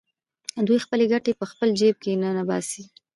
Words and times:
دوی 0.67 0.79
خپلې 0.85 1.05
ګټې 1.13 1.31
په 1.39 1.45
خپل 1.51 1.69
جېب 1.79 1.95
کې 2.03 2.19
ننباسي 2.21 2.83